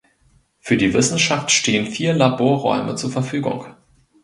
[0.57, 3.67] Für die Wissenschaft stehen vier Laborräume zur Verfügung.